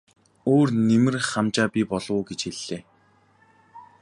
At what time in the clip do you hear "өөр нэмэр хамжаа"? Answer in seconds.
0.53-1.67